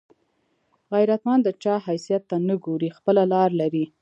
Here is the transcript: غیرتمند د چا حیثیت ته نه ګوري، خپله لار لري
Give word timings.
غیرتمند 0.93 1.41
د 1.45 1.49
چا 1.63 1.75
حیثیت 1.87 2.23
ته 2.29 2.37
نه 2.47 2.55
ګوري، 2.65 2.89
خپله 2.97 3.23
لار 3.33 3.49
لري 3.61 3.85